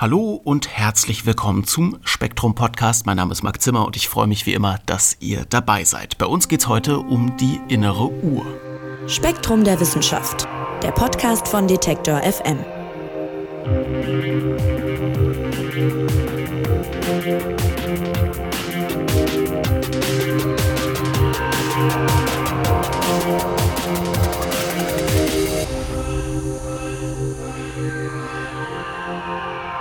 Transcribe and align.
Hallo 0.00 0.40
und 0.44 0.68
herzlich 0.68 1.26
willkommen 1.26 1.64
zum 1.64 1.98
Spektrum 2.04 2.54
Podcast. 2.54 3.04
Mein 3.04 3.16
Name 3.16 3.32
ist 3.32 3.42
Marc 3.42 3.60
Zimmer 3.60 3.84
und 3.84 3.96
ich 3.96 4.08
freue 4.08 4.28
mich 4.28 4.46
wie 4.46 4.54
immer, 4.54 4.78
dass 4.86 5.16
ihr 5.18 5.44
dabei 5.50 5.82
seid. 5.82 6.18
Bei 6.18 6.26
uns 6.26 6.46
geht 6.46 6.60
es 6.60 6.68
heute 6.68 7.00
um 7.00 7.36
die 7.36 7.58
innere 7.66 8.08
Uhr. 8.08 8.46
Spektrum 9.08 9.64
der 9.64 9.80
Wissenschaft, 9.80 10.46
der 10.84 10.92
Podcast 10.92 11.48
von 11.48 11.66
Detektor 11.66 12.22
FM. 12.22 12.58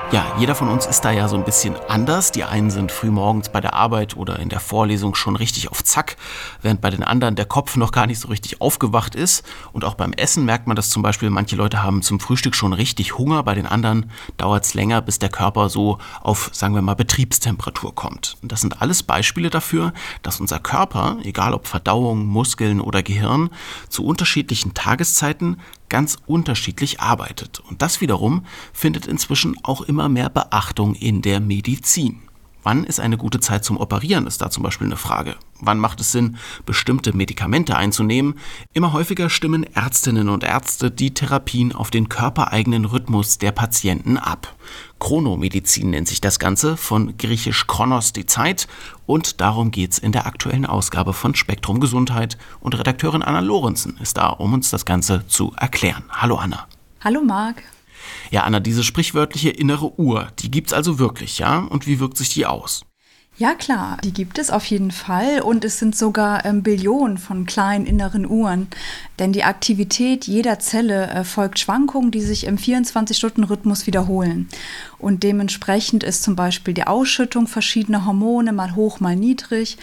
Ja, 0.10 0.26
jeder 0.40 0.56
von 0.56 0.70
uns 0.70 0.86
ist 0.86 1.02
da 1.02 1.12
ja 1.12 1.28
so 1.28 1.36
ein 1.36 1.44
bisschen 1.44 1.76
anders. 1.90 2.32
Die 2.32 2.46
einen 2.46 2.72
sind 2.72 2.94
frühmorgens 2.94 3.50
bei 3.50 3.60
der 3.60 3.74
Arbeit 3.74 4.16
oder 4.16 4.40
in 4.40 4.48
der 4.48 4.62
Vorlesung 4.62 5.16
schon 5.16 5.36
richtig 5.36 5.70
auf 5.70 5.84
Zack, 5.84 6.16
während 6.62 6.80
bei 6.80 6.90
den 6.90 7.04
anderen 7.04 7.36
der 7.36 7.44
Kopf 7.44 7.76
noch 7.76 7.92
gar 7.92 8.08
nicht 8.08 8.22
so 8.22 8.30
richtig 8.30 8.62
aufgewacht 8.62 9.16
ist. 9.16 9.44
Und 9.74 9.84
auch 9.84 9.96
beim 9.96 10.14
Essen 10.14 10.46
merkt 10.46 10.66
man 10.66 10.78
das 10.78 10.92
zum 10.92 11.04
Beispiel, 11.04 11.30
manche 11.30 11.58
Leute 11.58 11.84
haben 11.84 12.02
zum 12.04 12.22
Frühstück 12.22 12.56
schon 12.56 12.72
richtig 12.72 13.18
Hunger, 13.18 13.44
bei 13.44 13.54
den 13.54 13.66
anderen 13.66 14.10
dauert 14.38 14.64
es 14.64 14.74
länger, 14.74 15.02
bis 15.02 15.20
der 15.20 15.28
Körper 15.28 15.68
so 15.68 15.98
auf, 16.22 16.52
sagen 16.54 16.74
wir 16.74 16.82
mal, 16.82 16.96
Betriebstemperatur 16.96 17.94
kommt. 17.94 18.38
Und 18.42 18.54
das 18.54 18.62
sind 18.62 18.82
alles 18.82 19.04
Beispiele 19.04 19.50
dafür, 19.50 19.92
dass 20.22 20.40
unser 20.40 20.60
Körper, 20.60 21.18
egal 21.24 21.54
ob 21.54 21.68
Verdauung, 21.68 22.26
Muskeln 22.26 22.80
oder 22.80 23.04
Gehirn, 23.04 23.50
zu 23.90 24.06
unterschiedlichen 24.06 24.74
Tageszeiten 24.74 25.58
ganz 25.90 26.18
unterschiedlich 26.26 27.00
arbeitet. 27.00 27.60
Und 27.60 27.82
das 27.82 28.02
wiederum 28.02 28.46
findet 28.74 29.06
inzwischen 29.06 29.56
auch 29.64 29.82
immer 29.98 30.10
mehr 30.10 30.30
Beachtung 30.30 30.94
in 30.94 31.24
der 31.24 31.40
Medizin. 31.40 32.20
Wann 32.62 32.84
ist 32.84 33.00
eine 33.00 33.18
gute 33.18 33.40
Zeit 33.40 33.66
zum 33.66 33.78
Operieren, 33.78 34.28
ist 34.28 34.44
da 34.44 34.52
zum 34.52 34.62
Beispiel 34.62 34.86
eine 34.86 34.96
Frage. 34.96 35.38
Wann 35.60 35.80
macht 35.80 36.00
es 36.02 36.12
Sinn, 36.12 36.38
bestimmte 36.68 37.18
Medikamente 37.18 37.76
einzunehmen? 37.76 38.36
Immer 38.74 38.94
häufiger 38.94 39.32
stimmen 39.32 39.64
Ärztinnen 39.64 40.30
und 40.30 40.44
Ärzte 40.44 40.92
die 40.92 41.16
Therapien 41.16 41.74
auf 41.74 41.90
den 41.90 42.10
körpereigenen 42.10 42.86
Rhythmus 42.86 43.40
der 43.40 43.52
Patienten 43.54 44.20
ab. 44.20 44.56
Chronomedizin 45.00 45.90
nennt 45.90 46.08
sich 46.08 46.22
das 46.22 46.38
Ganze, 46.38 46.78
von 46.78 47.18
griechisch 47.18 47.66
Chronos 47.66 48.14
die 48.14 48.28
Zeit. 48.28 48.68
Und 49.08 49.42
darum 49.42 49.72
geht 49.72 49.94
es 49.94 49.98
in 49.98 50.12
der 50.12 50.28
aktuellen 50.28 50.68
Ausgabe 50.68 51.14
von 51.14 51.34
Spektrum 51.34 51.80
Gesundheit. 51.80 52.38
Und 52.60 52.78
Redakteurin 52.78 53.24
Anna 53.24 53.40
Lorenzen 53.40 53.98
ist 54.00 54.18
da, 54.18 54.28
um 54.28 54.54
uns 54.54 54.70
das 54.70 54.86
Ganze 54.86 55.26
zu 55.28 55.54
erklären. 55.58 56.04
Hallo 56.10 56.36
Anna. 56.36 56.68
Hallo 57.04 57.24
Marc. 57.24 57.64
Ja, 58.32 58.44
Anna, 58.44 58.60
diese 58.60 58.84
sprichwörtliche 58.84 59.50
innere 59.50 60.00
Uhr, 60.00 60.28
die 60.40 60.52
gibt's 60.52 60.74
also 60.74 61.00
wirklich, 61.00 61.40
ja? 61.40 61.60
Und 61.60 61.88
wie 61.88 62.00
wirkt 62.00 62.18
sich 62.18 62.30
die 62.30 62.46
aus? 62.46 62.86
Ja 63.40 63.54
klar, 63.54 64.00
die 64.04 64.14
gibt 64.14 64.40
es 64.40 64.50
auf 64.50 64.66
jeden 64.66 64.90
Fall 64.90 65.42
und 65.42 65.64
es 65.64 65.78
sind 65.78 65.96
sogar 65.96 66.44
ähm, 66.44 66.64
Billionen 66.64 67.20
von 67.20 67.46
kleinen 67.46 67.86
inneren 67.86 68.26
Uhren, 68.26 68.66
denn 69.20 69.32
die 69.32 69.44
Aktivität 69.44 70.26
jeder 70.26 70.58
Zelle 70.58 71.06
äh, 71.12 71.24
folgt 71.24 71.60
Schwankungen, 71.60 72.10
die 72.10 72.22
sich 72.22 72.48
im 72.48 72.58
24-Stunden-Rhythmus 72.58 73.86
wiederholen. 73.86 74.50
Und 74.98 75.22
dementsprechend 75.22 76.04
ist 76.04 76.24
zum 76.24 76.36
Beispiel 76.36 76.74
die 76.74 76.88
Ausschüttung 76.88 77.46
verschiedener 77.46 78.08
Hormone 78.08 78.54
mal 78.54 78.74
hoch, 78.74 79.00
mal 79.00 79.16
niedrig 79.16 79.78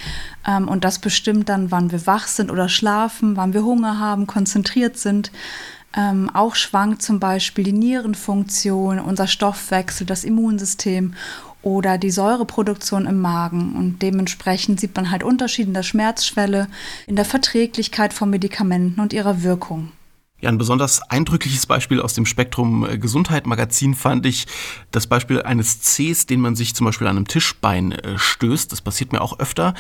ähm, 0.45 0.67
und 0.67 0.83
das 0.83 0.99
bestimmt 0.99 1.49
dann, 1.49 1.71
wann 1.71 1.93
wir 1.93 2.09
wach 2.09 2.27
sind 2.27 2.51
oder 2.51 2.69
schlafen, 2.69 3.37
wann 3.37 3.55
wir 3.55 3.63
Hunger 3.63 4.01
haben, 4.01 4.27
konzentriert 4.27 4.99
sind. 4.99 5.31
Ähm, 5.97 6.31
auch 6.33 6.55
schwankt 6.55 7.03
zum 7.03 7.21
Beispiel 7.21 7.65
die 7.65 7.73
Nierenfunktion, 7.73 8.99
unser 8.99 9.27
Stoffwechsel, 9.27 10.07
das 10.07 10.25
Immunsystem 10.25 11.15
oder 11.63 11.99
die 11.99 12.11
Säureproduktion 12.11 13.07
im 13.07 13.21
Magen. 13.21 13.75
Und 13.77 14.03
dementsprechend 14.03 14.81
sieht 14.81 14.95
man 14.97 15.11
halt 15.11 15.23
Unterschiede 15.23 15.69
in 15.69 15.75
der 15.75 15.83
Schmerzschwelle, 15.83 16.69
in 17.07 17.17
der 17.17 17.25
Verträglichkeit 17.25 18.13
von 18.13 18.31
Medikamenten 18.31 19.01
und 19.01 19.13
ihrer 19.13 19.43
Wirkung. 19.43 19.93
Ja, 20.41 20.51
ein 20.51 20.59
besonders 20.59 21.01
eindrückliches 21.01 21.65
Beispiel 21.65 22.03
aus 22.03 22.13
dem 22.13 22.27
Spektrum 22.27 22.85
äh, 22.85 22.99
Gesundheit 22.99 23.47
Magazin 23.47 23.95
fand 23.95 24.27
ich 24.27 24.47
das 24.91 25.07
Beispiel 25.07 25.41
eines 25.41 25.81
Cs, 25.81 26.27
den 26.27 26.41
man 26.41 26.55
sich 26.55 26.75
zum 26.75 26.85
Beispiel 26.85 27.07
an 27.07 27.17
einem 27.17 27.27
Tischbein 27.27 27.93
äh, 27.93 28.19
stößt. 28.19 28.71
Das 28.71 28.83
passiert 28.83 29.13
mir 29.13 29.23
auch 29.23 29.39
öfter. 29.39 29.73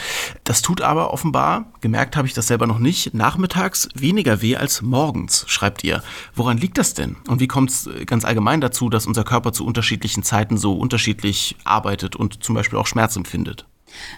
Das 0.44 0.62
tut 0.62 0.81
aber 0.81 1.12
offenbar, 1.12 1.72
gemerkt 1.82 2.16
habe 2.16 2.26
ich 2.28 2.32
das 2.32 2.47
selber 2.47 2.66
noch 2.66 2.78
nicht, 2.78 3.12
nachmittags 3.12 3.91
weniger 3.94 4.41
weh 4.41 4.56
als 4.56 4.81
morgens, 4.81 5.44
schreibt 5.48 5.84
ihr. 5.84 6.03
Woran 6.34 6.56
liegt 6.56 6.78
das 6.78 6.94
denn? 6.94 7.16
Und 7.28 7.41
wie 7.41 7.48
kommt 7.48 7.69
es 7.69 7.87
äh, 7.87 8.06
ganz 8.06 8.25
allgemein 8.25 8.62
dazu, 8.62 8.88
dass 8.88 9.06
unser 9.06 9.25
Körper 9.25 9.53
zu 9.53 9.66
unterschiedlichen 9.66 10.22
Zeiten 10.22 10.56
so 10.56 10.72
unterschiedlich 10.72 11.56
arbeitet 11.64 12.16
und 12.16 12.43
zum 12.43 12.54
Beispiel 12.54 12.78
auch 12.78 12.87
Schmerz 12.87 13.16
empfindet? 13.16 13.66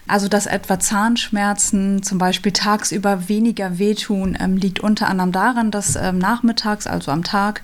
Also, 0.07 0.27
dass 0.27 0.45
etwa 0.45 0.79
Zahnschmerzen 0.79 2.03
zum 2.03 2.17
Beispiel 2.17 2.51
tagsüber 2.51 3.27
weniger 3.29 3.77
wehtun, 3.77 4.37
ähm, 4.39 4.57
liegt 4.57 4.79
unter 4.79 5.07
anderem 5.07 5.31
daran, 5.31 5.71
dass 5.71 5.95
ähm, 5.95 6.17
nachmittags, 6.17 6.87
also 6.87 7.11
am 7.11 7.23
Tag, 7.23 7.61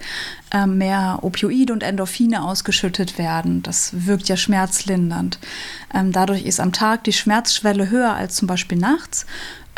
ähm, 0.52 0.78
mehr 0.78 1.20
Opioide 1.22 1.74
und 1.74 1.84
Endorphine 1.84 2.44
ausgeschüttet 2.44 3.18
werden. 3.18 3.64
Das 3.64 3.92
wirkt 4.06 4.30
ja 4.30 4.38
schmerzlindernd. 4.38 5.40
Ähm, 5.94 6.12
dadurch 6.12 6.44
ist 6.44 6.60
am 6.60 6.74
Tag 6.74 7.04
die 7.04 7.14
Schmerzschwelle 7.14 7.90
höher 7.90 8.14
als 8.14 8.36
zum 8.36 8.48
Beispiel 8.48 8.78
nachts. 8.78 9.26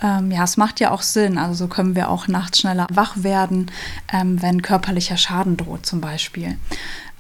Ähm, 0.02 0.32
ja, 0.32 0.44
es 0.44 0.58
macht 0.58 0.80
ja 0.80 0.92
auch 0.92 1.02
Sinn. 1.02 1.38
Also 1.38 1.54
so 1.54 1.68
können 1.68 1.96
wir 1.96 2.10
auch 2.10 2.28
nachts 2.28 2.60
schneller 2.60 2.88
wach 2.92 3.16
werden, 3.18 3.72
ähm, 4.12 4.42
wenn 4.42 4.62
körperlicher 4.62 5.18
Schaden 5.18 5.58
droht 5.58 5.86
zum 5.86 6.02
Beispiel. 6.02 6.58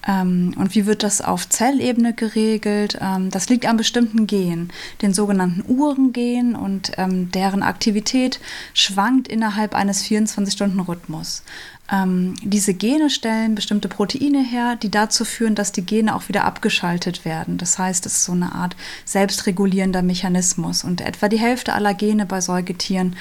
Ähm, 0.08 0.54
und 0.58 0.76
wie 0.76 0.86
wird 0.86 1.04
das 1.04 1.22
auf 1.22 1.50
Zellebene 1.50 2.14
geregelt? 2.14 2.98
Ähm, 3.02 3.32
das 3.32 3.50
liegt 3.50 3.66
an 3.66 3.78
bestimmten 3.78 4.28
Genen, 4.28 4.72
den 5.02 5.14
sogenannten 5.14 5.64
Uhren-Gen 5.68 6.56
und 6.56 6.92
ähm, 6.98 7.32
deren 7.32 7.64
Aktivität 7.64 8.40
schwankt 8.74 9.28
innerhalb 9.28 9.74
eines 9.74 10.04
24-Stunden-Rhythmus. 10.04 11.44
Ähm, 11.92 12.34
diese 12.42 12.74
Gene 12.74 13.10
stellen 13.10 13.56
bestimmte 13.56 13.88
Proteine 13.88 14.44
her, 14.44 14.76
die 14.76 14.90
dazu 14.90 15.24
führen, 15.24 15.56
dass 15.56 15.72
die 15.72 15.86
Gene 15.86 16.16
auch 16.16 16.28
wieder 16.30 16.44
abgeschaltet 16.44 17.26
werden. 17.26 17.58
Das 17.58 17.78
heißt, 17.78 18.06
es 18.06 18.14
ist 18.14 18.24
so 18.26 18.32
eine 18.32 18.54
Art 18.54 18.76
selbstregulierender 19.06 20.02
Mechanismus. 20.02 20.84
Und 20.84 21.02
etwa 21.02 21.30
die 21.30 21.40
Hälfte 21.40 21.74
aller 21.74 21.94
Gene 21.94 22.26
bei 22.26 22.42
Säugetieren 22.42 23.16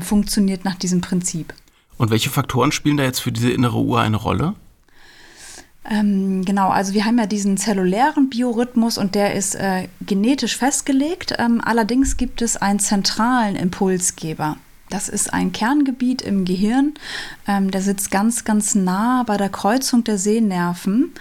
funktioniert 0.00 0.64
nach 0.64 0.76
diesem 0.76 1.02
Prinzip. 1.02 1.52
Und 1.98 2.10
welche 2.10 2.30
Faktoren 2.30 2.72
spielen 2.72 2.96
da 2.96 3.04
jetzt 3.04 3.18
für 3.18 3.32
diese 3.32 3.50
innere 3.50 3.78
Uhr 3.78 4.00
eine 4.00 4.16
Rolle? 4.16 4.54
Ähm, 5.90 6.44
genau, 6.44 6.68
also 6.68 6.92
wir 6.92 7.04
haben 7.04 7.18
ja 7.18 7.26
diesen 7.26 7.56
zellulären 7.56 8.28
Biorhythmus 8.28 8.98
und 8.98 9.14
der 9.14 9.34
ist 9.34 9.54
äh, 9.54 9.88
genetisch 10.02 10.56
festgelegt. 10.56 11.34
Ähm, 11.38 11.62
allerdings 11.64 12.16
gibt 12.16 12.42
es 12.42 12.56
einen 12.56 12.78
zentralen 12.78 13.56
Impulsgeber. 13.56 14.58
Das 14.90 15.08
ist 15.08 15.32
ein 15.32 15.52
Kerngebiet 15.52 16.22
im 16.22 16.44
Gehirn. 16.44 16.94
Ähm, 17.46 17.70
der 17.70 17.82
sitzt 17.82 18.10
ganz, 18.10 18.44
ganz 18.44 18.74
nah 18.74 19.22
bei 19.22 19.36
der 19.36 19.50
Kreuzung 19.50 20.04
der 20.04 20.18
Sehnerven, 20.18 21.12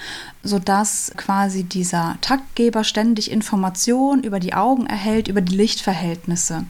sodass 0.43 1.11
quasi 1.17 1.63
dieser 1.63 2.17
Taktgeber 2.21 2.83
ständig 2.83 3.29
Informationen 3.31 4.23
über 4.23 4.39
die 4.39 4.53
Augen 4.53 4.85
erhält, 4.85 5.27
über 5.27 5.41
die 5.41 5.55
Lichtverhältnisse. 5.55 6.65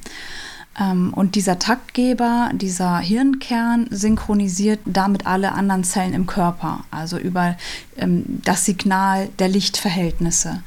Ähm, 0.80 1.14
und 1.14 1.36
dieser 1.36 1.60
Taktgeber, 1.60 2.52
dieser 2.54 3.00
Hirnkern 3.00 3.88
synchronisiert 3.90 4.80
damit 4.86 5.26
alle 5.26 5.54
anderen 5.54 5.84
Zellen 5.84 6.14
im 6.14 6.28
Körper, 6.28 6.84
also 6.92 7.18
über 7.18 7.56
ähm, 7.98 8.42
das 8.44 8.66
Signal 8.66 9.30
der 9.40 9.50
Lichtverhältnisse. 9.50 10.62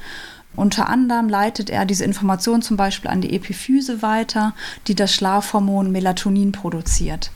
Unter 0.55 0.89
anderem 0.89 1.29
leitet 1.29 1.69
er 1.69 1.85
diese 1.85 2.03
Information 2.03 2.61
zum 2.61 2.75
Beispiel 2.75 3.09
an 3.09 3.21
die 3.21 3.33
Epiphyse 3.33 4.01
weiter, 4.01 4.53
die 4.87 4.95
das 4.95 5.13
Schlafhormon 5.15 5.91
Melatonin 5.91 6.51
produziert. 6.51 7.31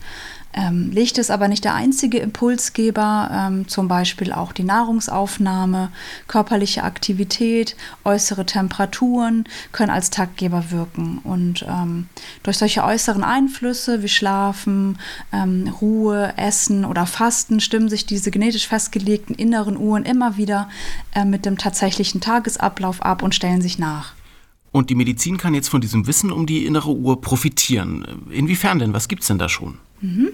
Ähm, 0.56 0.90
Licht 0.90 1.18
ist 1.18 1.30
aber 1.30 1.48
nicht 1.48 1.64
der 1.64 1.74
einzige 1.74 2.18
Impulsgeber, 2.18 3.28
ähm, 3.30 3.68
zum 3.68 3.88
Beispiel 3.88 4.32
auch 4.32 4.52
die 4.52 4.64
Nahrungsaufnahme, 4.64 5.90
körperliche 6.28 6.82
Aktivität, 6.82 7.76
äußere 8.04 8.46
Temperaturen 8.46 9.44
können 9.72 9.90
als 9.90 10.08
Taktgeber 10.08 10.70
wirken. 10.70 11.18
Und 11.18 11.66
ähm, 11.68 12.08
durch 12.42 12.56
solche 12.56 12.82
äußeren 12.82 13.22
Einflüsse 13.22 14.02
wie 14.02 14.08
Schlafen, 14.08 14.98
ähm, 15.30 15.68
Ruhe, 15.80 16.32
Essen 16.38 16.86
oder 16.86 17.04
Fasten 17.04 17.60
stimmen 17.60 17.90
sich 17.90 18.06
diese 18.06 18.30
genetisch 18.30 18.66
festgelegten 18.66 19.34
inneren 19.34 19.76
Uhren 19.76 20.04
immer 20.04 20.38
wieder 20.38 20.70
äh, 21.14 21.26
mit 21.26 21.44
dem 21.44 21.58
tatsächlichen 21.58 22.22
Tagesablauf 22.22 23.02
ab 23.02 23.22
und 23.22 23.34
stellen 23.34 23.60
sich 23.60 23.78
nach. 23.78 24.14
Und 24.72 24.88
die 24.88 24.94
Medizin 24.94 25.36
kann 25.36 25.54
jetzt 25.54 25.68
von 25.68 25.80
diesem 25.82 26.06
Wissen 26.06 26.32
um 26.32 26.46
die 26.46 26.64
innere 26.64 26.90
Uhr 26.90 27.20
profitieren. 27.20 28.26
Inwiefern 28.30 28.78
denn? 28.78 28.94
Was 28.94 29.08
gibt 29.08 29.22
es 29.22 29.28
denn 29.28 29.38
da 29.38 29.48
schon? 29.48 29.78
Mhm. 30.06 30.28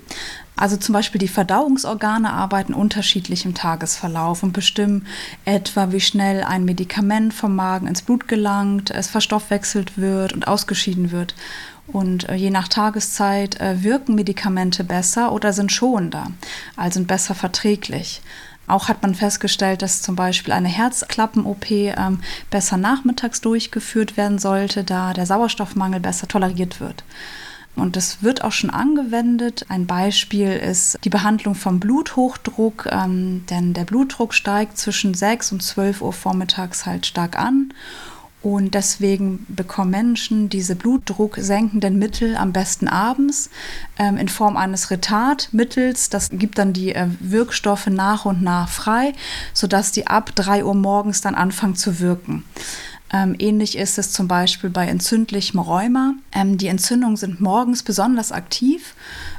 Also 0.54 0.76
zum 0.76 0.92
Beispiel 0.92 1.18
die 1.18 1.28
Verdauungsorgane 1.28 2.30
arbeiten 2.30 2.74
unterschiedlich 2.74 3.46
im 3.46 3.54
Tagesverlauf 3.54 4.42
und 4.42 4.52
bestimmen 4.52 5.06
etwa, 5.46 5.92
wie 5.92 6.00
schnell 6.00 6.44
ein 6.44 6.64
Medikament 6.64 7.32
vom 7.32 7.56
Magen 7.56 7.86
ins 7.86 8.02
Blut 8.02 8.28
gelangt, 8.28 8.90
es 8.90 9.08
verstoffwechselt 9.08 9.96
wird 9.96 10.34
und 10.34 10.46
ausgeschieden 10.46 11.10
wird. 11.10 11.34
Und 11.86 12.28
äh, 12.28 12.34
je 12.34 12.50
nach 12.50 12.68
Tageszeit 12.68 13.60
äh, 13.60 13.82
wirken 13.82 14.14
Medikamente 14.14 14.84
besser 14.84 15.32
oder 15.32 15.52
sind 15.52 15.72
schonender, 15.72 16.30
also 16.76 16.94
sind 16.94 17.08
besser 17.08 17.34
verträglich. 17.34 18.20
Auch 18.68 18.88
hat 18.88 19.02
man 19.02 19.14
festgestellt, 19.14 19.82
dass 19.82 20.02
zum 20.02 20.14
Beispiel 20.14 20.52
eine 20.52 20.68
Herzklappen-OP 20.68 21.70
ähm, 21.70 22.20
besser 22.50 22.76
nachmittags 22.76 23.40
durchgeführt 23.40 24.16
werden 24.16 24.38
sollte, 24.38 24.84
da 24.84 25.12
der 25.12 25.26
Sauerstoffmangel 25.26 25.98
besser 25.98 26.28
toleriert 26.28 26.78
wird. 26.78 27.02
Und 27.74 27.96
das 27.96 28.22
wird 28.22 28.44
auch 28.44 28.52
schon 28.52 28.70
angewendet. 28.70 29.64
Ein 29.68 29.86
Beispiel 29.86 30.50
ist 30.50 30.98
die 31.04 31.10
Behandlung 31.10 31.54
vom 31.54 31.80
Bluthochdruck, 31.80 32.86
ähm, 32.90 33.44
denn 33.48 33.72
der 33.72 33.84
Blutdruck 33.84 34.34
steigt 34.34 34.76
zwischen 34.76 35.14
6 35.14 35.52
und 35.52 35.62
12 35.62 36.02
Uhr 36.02 36.12
vormittags 36.12 36.84
halt 36.84 37.06
stark 37.06 37.38
an. 37.38 37.72
Und 38.42 38.74
deswegen 38.74 39.46
bekommen 39.48 39.92
Menschen 39.92 40.48
diese 40.48 40.74
blutdrucksenkenden 40.74 41.96
Mittel 41.96 42.36
am 42.36 42.52
besten 42.52 42.88
abends 42.88 43.50
ähm, 43.98 44.16
in 44.16 44.28
Form 44.28 44.56
eines 44.56 44.90
Retardmittels. 44.90 46.10
Das 46.10 46.28
gibt 46.30 46.58
dann 46.58 46.72
die 46.72 46.92
äh, 46.92 47.06
Wirkstoffe 47.20 47.86
nach 47.86 48.24
und 48.24 48.42
nach 48.42 48.68
frei, 48.68 49.12
sodass 49.54 49.92
die 49.92 50.08
ab 50.08 50.34
3 50.34 50.64
Uhr 50.64 50.74
morgens 50.74 51.20
dann 51.20 51.36
anfangen 51.36 51.76
zu 51.76 52.00
wirken. 52.00 52.42
Ähm, 53.12 53.36
ähnlich 53.38 53.76
ist 53.76 53.98
es 53.98 54.12
zum 54.12 54.26
Beispiel 54.26 54.70
bei 54.70 54.86
entzündlichem 54.86 55.60
Rheuma. 55.60 56.14
Ähm, 56.32 56.56
die 56.56 56.68
Entzündungen 56.68 57.16
sind 57.16 57.40
morgens 57.40 57.82
besonders 57.82 58.32
aktiv 58.32 58.94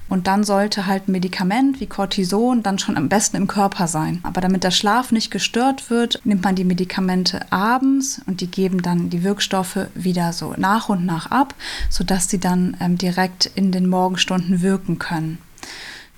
und 0.10 0.28
dann 0.28 0.44
sollte 0.44 0.86
halt 0.86 1.08
ein 1.08 1.14
Medikament 1.14 1.80
wie 1.80 1.88
Cortison 1.88 2.62
dann 2.62 2.78
schon 2.78 2.98
am 2.98 3.10
besten 3.10 3.38
im 3.38 3.48
Körper 3.48 3.88
sein. 3.88 4.20
Aber 4.22 4.42
damit 4.42 4.64
der 4.64 4.72
Schlaf 4.72 5.12
nicht 5.12 5.32
gestört 5.32 5.90
wird, 5.90 6.22
nimmt 6.24 6.44
man 6.44 6.56
die 6.56 6.66
Medikamente 6.66 7.52
abends 7.52 8.22
und 8.28 8.42
die 8.42 8.48
geben 8.48 8.84
dann 8.84 9.10
die 9.10 9.24
Wirkstoffe 9.24 9.88
wieder 9.96 10.34
so 10.34 10.54
nach 10.58 10.90
und 10.90 11.06
nach 11.06 11.32
ab, 11.32 11.56
sodass 11.90 12.30
sie 12.30 12.40
dann 12.40 12.78
ähm, 12.80 12.98
direkt 13.00 13.48
in 13.56 13.72
den 13.72 13.88
Morgenstunden 13.88 14.62
wirken 14.62 15.00
können. 15.00 15.40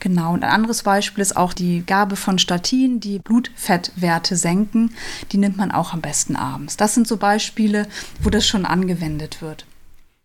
Genau, 0.06 0.34
und 0.34 0.44
ein 0.44 0.52
anderes 0.52 0.84
Beispiel 0.84 1.24
ist 1.24 1.36
auch 1.36 1.52
die 1.52 1.84
Gabe 1.84 2.16
von 2.16 2.38
Statin, 2.38 3.00
die 3.00 3.18
Blutfettwerte 3.18 4.36
senken. 4.36 4.92
Die 5.32 5.40
nimmt 5.40 5.58
man 5.58 5.72
auch 5.72 5.94
am 5.94 6.02
besten 6.02 6.36
abends. 6.36 6.78
Das 6.78 6.94
sind 6.94 7.08
so 7.08 7.18
Beispiele, 7.18 7.88
wo 8.22 8.30
das 8.30 8.46
schon 8.46 8.66
angewendet 8.66 9.42
wird. 9.42 9.66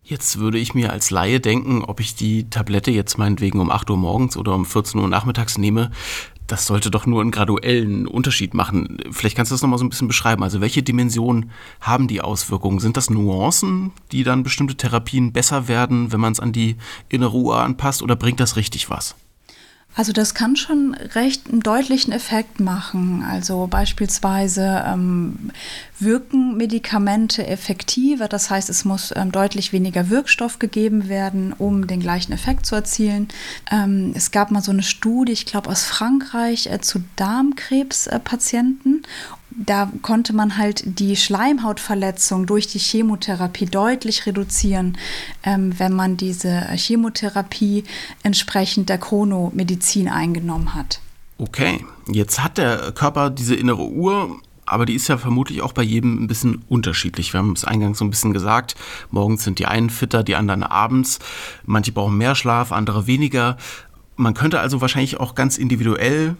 Jetzt 0.02 0.38
würde 0.38 0.58
ich 0.58 0.74
mir 0.74 0.92
als 0.92 1.10
Laie 1.10 1.40
denken, 1.40 1.82
ob 1.82 2.00
ich 2.00 2.14
die 2.14 2.50
Tablette 2.50 2.90
jetzt 2.90 3.16
meinetwegen 3.16 3.58
um 3.58 3.70
8 3.70 3.88
Uhr 3.88 3.96
morgens 3.96 4.36
oder 4.36 4.54
um 4.54 4.66
14 4.66 5.00
Uhr 5.00 5.08
nachmittags 5.08 5.56
nehme, 5.56 5.90
das 6.46 6.66
sollte 6.66 6.90
doch 6.90 7.06
nur 7.06 7.22
einen 7.22 7.30
graduellen 7.30 8.06
Unterschied 8.06 8.52
machen. 8.52 8.98
Vielleicht 9.10 9.34
kannst 9.34 9.50
du 9.50 9.54
das 9.54 9.62
nochmal 9.62 9.78
so 9.78 9.86
ein 9.86 9.88
bisschen 9.88 10.08
beschreiben. 10.08 10.42
Also 10.42 10.60
welche 10.60 10.82
Dimensionen 10.82 11.52
haben 11.80 12.06
die 12.06 12.20
Auswirkungen? 12.20 12.80
Sind 12.80 12.98
das 12.98 13.08
Nuancen, 13.08 13.92
die 14.12 14.24
dann 14.24 14.42
bestimmte 14.42 14.76
Therapien 14.76 15.32
besser 15.32 15.68
werden, 15.68 16.12
wenn 16.12 16.20
man 16.20 16.32
es 16.32 16.40
an 16.40 16.52
die 16.52 16.76
innere 17.08 17.38
Uhr 17.38 17.58
anpasst 17.62 18.02
oder 18.02 18.14
bringt 18.14 18.40
das 18.40 18.56
richtig 18.56 18.90
was? 18.90 19.16
Also 19.96 20.12
das 20.12 20.34
kann 20.34 20.54
schon 20.54 20.94
recht 20.94 21.48
einen 21.48 21.60
deutlichen 21.60 22.12
Effekt 22.12 22.60
machen. 22.60 23.24
Also 23.28 23.66
beispielsweise 23.66 24.84
ähm, 24.86 25.50
wirken 25.98 26.56
Medikamente 26.56 27.46
effektiver, 27.46 28.28
das 28.28 28.50
heißt 28.50 28.70
es 28.70 28.84
muss 28.84 29.12
ähm, 29.14 29.32
deutlich 29.32 29.72
weniger 29.72 30.08
Wirkstoff 30.08 30.60
gegeben 30.60 31.08
werden, 31.08 31.52
um 31.52 31.88
den 31.88 32.00
gleichen 32.00 32.32
Effekt 32.32 32.66
zu 32.66 32.76
erzielen. 32.76 33.28
Ähm, 33.70 34.12
es 34.14 34.30
gab 34.30 34.52
mal 34.52 34.62
so 34.62 34.70
eine 34.70 34.84
Studie, 34.84 35.32
ich 35.32 35.44
glaube 35.44 35.68
aus 35.68 35.84
Frankreich, 35.84 36.68
äh, 36.68 36.80
zu 36.80 37.02
Darmkrebspatienten 37.16 39.02
da 39.50 39.90
konnte 40.02 40.32
man 40.32 40.56
halt 40.56 40.82
die 40.98 41.16
Schleimhautverletzung 41.16 42.46
durch 42.46 42.66
die 42.66 42.78
Chemotherapie 42.78 43.66
deutlich 43.66 44.26
reduzieren, 44.26 44.96
ähm, 45.42 45.78
wenn 45.78 45.92
man 45.92 46.16
diese 46.16 46.68
Chemotherapie 46.74 47.84
entsprechend 48.22 48.88
der 48.88 48.98
Chronomedizin 48.98 50.08
eingenommen 50.08 50.74
hat. 50.74 51.00
Okay, 51.38 51.84
jetzt 52.10 52.42
hat 52.42 52.58
der 52.58 52.92
Körper 52.92 53.30
diese 53.30 53.54
innere 53.54 53.88
Uhr, 53.88 54.40
aber 54.66 54.86
die 54.86 54.94
ist 54.94 55.08
ja 55.08 55.18
vermutlich 55.18 55.62
auch 55.62 55.72
bei 55.72 55.82
jedem 55.82 56.22
ein 56.22 56.26
bisschen 56.26 56.62
unterschiedlich. 56.68 57.32
Wir 57.32 57.38
haben 57.38 57.52
es 57.52 57.64
eingangs 57.64 57.98
so 57.98 58.04
ein 58.04 58.10
bisschen 58.10 58.32
gesagt, 58.32 58.76
morgens 59.10 59.42
sind 59.44 59.58
die 59.58 59.66
einen 59.66 59.90
fitter, 59.90 60.22
die 60.22 60.36
anderen 60.36 60.62
abends. 60.62 61.18
Manche 61.64 61.92
brauchen 61.92 62.16
mehr 62.16 62.34
Schlaf, 62.34 62.72
andere 62.72 63.06
weniger. 63.06 63.56
Man 64.16 64.34
könnte 64.34 64.60
also 64.60 64.80
wahrscheinlich 64.80 65.18
auch 65.18 65.34
ganz 65.34 65.58
individuell 65.58 66.36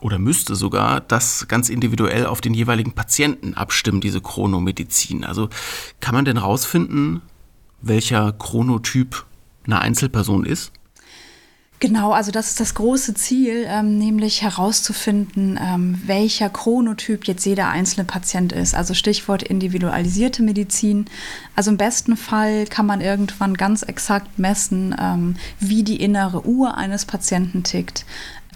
oder 0.00 0.18
müsste 0.18 0.54
sogar 0.54 1.00
das 1.00 1.46
ganz 1.48 1.68
individuell 1.68 2.26
auf 2.26 2.40
den 2.40 2.54
jeweiligen 2.54 2.92
Patienten 2.92 3.54
abstimmen, 3.54 4.00
diese 4.00 4.20
Chronomedizin. 4.20 5.24
Also 5.24 5.48
kann 6.00 6.14
man 6.14 6.24
denn 6.24 6.36
rausfinden, 6.36 7.22
welcher 7.82 8.32
Chronotyp 8.32 9.24
eine 9.64 9.80
Einzelperson 9.80 10.44
ist? 10.44 10.72
Genau, 11.80 12.12
also 12.12 12.30
das 12.30 12.48
ist 12.48 12.60
das 12.60 12.74
große 12.74 13.14
Ziel, 13.14 13.64
ähm, 13.66 13.96
nämlich 13.96 14.42
herauszufinden, 14.42 15.58
ähm, 15.58 15.98
welcher 16.04 16.50
Chronotyp 16.50 17.26
jetzt 17.26 17.46
jeder 17.46 17.68
einzelne 17.68 18.04
Patient 18.04 18.52
ist. 18.52 18.74
Also 18.74 18.92
Stichwort 18.92 19.42
individualisierte 19.42 20.42
Medizin. 20.42 21.06
Also 21.56 21.70
im 21.70 21.78
besten 21.78 22.18
Fall 22.18 22.66
kann 22.66 22.84
man 22.84 23.00
irgendwann 23.00 23.54
ganz 23.54 23.82
exakt 23.82 24.38
messen, 24.38 24.94
ähm, 25.00 25.36
wie 25.58 25.82
die 25.82 26.02
innere 26.02 26.44
Uhr 26.44 26.76
eines 26.76 27.06
Patienten 27.06 27.62
tickt. 27.62 28.04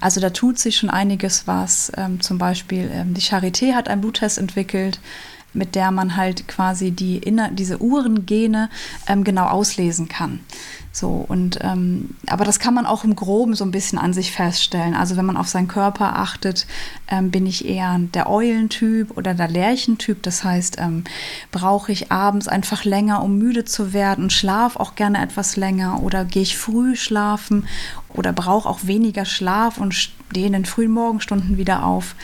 Also 0.00 0.20
da 0.20 0.30
tut 0.30 0.58
sich 0.58 0.76
schon 0.76 0.90
einiges 0.90 1.46
was. 1.46 1.92
Ähm, 1.96 2.20
zum 2.20 2.38
Beispiel 2.38 2.90
ähm, 2.92 3.14
die 3.14 3.22
Charité 3.22 3.74
hat 3.74 3.88
einen 3.88 4.00
Bluttest 4.00 4.38
entwickelt, 4.38 5.00
mit 5.52 5.74
der 5.74 5.90
man 5.90 6.16
halt 6.16 6.48
quasi 6.48 6.90
die 6.90 7.18
inner, 7.18 7.50
diese 7.50 7.80
Uhrengene 7.80 8.70
ähm, 9.06 9.24
genau 9.24 9.46
auslesen 9.46 10.08
kann. 10.08 10.40
So, 10.96 11.24
und 11.26 11.58
ähm, 11.60 12.10
aber 12.28 12.44
das 12.44 12.60
kann 12.60 12.72
man 12.72 12.86
auch 12.86 13.02
im 13.02 13.16
Groben 13.16 13.56
so 13.56 13.64
ein 13.64 13.72
bisschen 13.72 13.98
an 13.98 14.12
sich 14.12 14.30
feststellen. 14.30 14.94
Also 14.94 15.16
wenn 15.16 15.26
man 15.26 15.36
auf 15.36 15.48
seinen 15.48 15.66
Körper 15.66 16.20
achtet, 16.20 16.68
ähm, 17.08 17.32
bin 17.32 17.46
ich 17.46 17.66
eher 17.66 17.98
der 17.98 18.30
Eulentyp 18.30 19.16
oder 19.16 19.34
der 19.34 19.48
Lerchentyp. 19.48 20.22
Das 20.22 20.44
heißt, 20.44 20.76
ähm, 20.78 21.02
brauche 21.50 21.90
ich 21.90 22.12
abends 22.12 22.46
einfach 22.46 22.84
länger, 22.84 23.24
um 23.24 23.38
müde 23.38 23.64
zu 23.64 23.92
werden 23.92 24.30
schlaf 24.30 24.76
auch 24.76 24.94
gerne 24.94 25.20
etwas 25.20 25.56
länger 25.56 26.00
oder 26.00 26.24
gehe 26.24 26.42
ich 26.42 26.56
früh 26.56 26.94
schlafen 26.94 27.66
oder 28.10 28.32
brauche 28.32 28.68
auch 28.68 28.80
weniger 28.84 29.24
Schlaf 29.24 29.78
und 29.78 29.94
stehe 29.94 30.46
in 30.46 30.52
den 30.52 30.64
frühen 30.64 30.92
Morgenstunden 30.92 31.58
wieder 31.58 31.84
auf. 31.84 32.14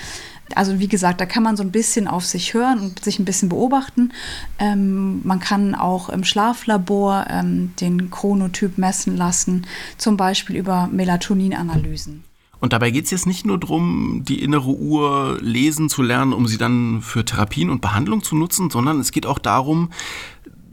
Also 0.57 0.79
wie 0.79 0.89
gesagt, 0.89 1.21
da 1.21 1.27
kann 1.27 1.43
man 1.43 1.57
so 1.57 1.63
ein 1.63 1.71
bisschen 1.71 2.09
auf 2.09 2.25
sich 2.25 2.55
hören 2.55 2.81
und 2.81 3.05
sich 3.05 3.19
ein 3.19 3.25
bisschen 3.25 3.49
beobachten. 3.49 4.13
Ähm, 4.59 5.21
man 5.25 5.41
kann 5.41 5.75
auch 5.75 6.09
im 6.09 6.25
Schlaflabor 6.25 7.27
ähm, 7.29 7.73
den 7.81 8.11
Chronotyp 8.11 8.79
messen 8.79 9.17
lassen, 9.17 9.67
zum 9.97 10.17
Beispiel 10.17 10.57
über 10.57 10.89
Melatoninanalysen. 10.91 12.25
Und 12.61 12.75
dabei 12.75 12.91
geht 12.91 13.07
es 13.07 13.11
jetzt 13.11 13.27
nicht 13.27 13.47
nur 13.47 13.59
darum, 13.59 14.23
die 14.29 14.43
innere 14.43 14.71
Uhr 14.71 15.39
lesen 15.41 15.89
zu 15.89 16.03
lernen, 16.03 16.35
um 16.35 16.47
sie 16.47 16.59
dann 16.59 17.01
für 17.01 17.25
Therapien 17.25 17.71
und 17.71 17.81
Behandlung 17.81 18.23
zu 18.23 18.37
nutzen, 18.37 18.69
sondern 18.69 19.01
es 19.01 19.13
geht 19.13 19.25
auch 19.25 19.39
darum, 19.39 19.89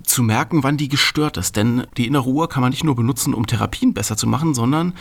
zu 0.03 0.23
merken, 0.23 0.63
wann 0.63 0.77
die 0.77 0.89
gestört 0.89 1.37
ist. 1.37 1.55
Denn 1.55 1.87
die 1.95 2.07
innere 2.07 2.29
Uhr 2.29 2.49
kann 2.49 2.61
man 2.61 2.71
nicht 2.71 2.83
nur 2.83 2.95
benutzen, 2.95 3.33
um 3.33 3.47
Therapien 3.47 3.93
besser 3.93 4.17
zu 4.17 4.27
machen, 4.27 4.53
sondern 4.53 4.93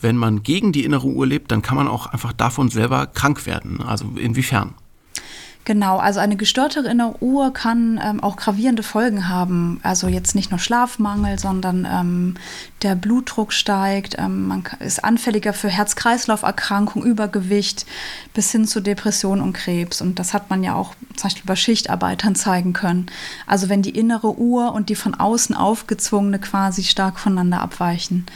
wenn 0.00 0.16
man 0.16 0.42
gegen 0.42 0.72
die 0.72 0.84
innere 0.84 1.06
Uhr 1.06 1.26
lebt, 1.26 1.50
dann 1.50 1.62
kann 1.62 1.76
man 1.76 1.88
auch 1.88 2.06
einfach 2.06 2.32
davon 2.32 2.68
selber 2.68 3.06
krank 3.06 3.46
werden. 3.46 3.80
Also 3.82 4.06
inwiefern? 4.16 4.74
Genau, 5.66 5.98
also 5.98 6.20
eine 6.20 6.36
gestörte 6.36 6.78
innere 6.78 7.20
Uhr 7.20 7.52
kann 7.52 8.00
ähm, 8.00 8.22
auch 8.22 8.36
gravierende 8.36 8.84
Folgen 8.84 9.28
haben. 9.28 9.80
Also 9.82 10.06
jetzt 10.06 10.36
nicht 10.36 10.52
nur 10.52 10.60
Schlafmangel, 10.60 11.40
sondern 11.40 11.84
ähm, 11.90 12.34
der 12.82 12.94
Blutdruck 12.94 13.52
steigt, 13.52 14.14
ähm, 14.16 14.46
man 14.46 14.62
ist 14.78 15.02
anfälliger 15.02 15.52
für 15.52 15.68
Herz-Kreislauf-Erkrankungen, 15.68 17.04
Übergewicht 17.04 17.84
bis 18.32 18.52
hin 18.52 18.64
zu 18.64 18.80
Depression 18.80 19.40
und 19.40 19.54
Krebs. 19.54 20.00
Und 20.00 20.20
das 20.20 20.34
hat 20.34 20.50
man 20.50 20.62
ja 20.62 20.76
auch 20.76 20.94
zum 21.16 21.30
Beispiel 21.30 21.46
bei 21.46 21.56
Schichtarbeitern 21.56 22.34
zeigen 22.36 22.72
können. 22.72 23.06
Also 23.48 23.68
wenn 23.68 23.82
die 23.82 23.98
innere 23.98 24.38
Uhr 24.38 24.72
und 24.72 24.88
die 24.88 24.94
von 24.94 25.16
außen 25.16 25.56
aufgezwungene 25.56 26.38
quasi 26.38 26.84
stark 26.84 27.18
voneinander 27.18 27.60
abweichen. 27.60 28.26